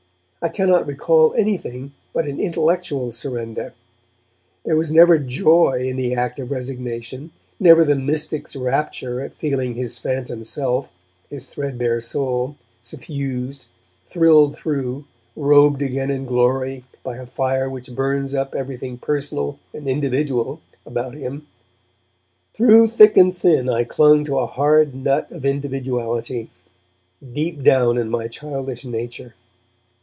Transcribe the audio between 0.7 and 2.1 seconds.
recall anything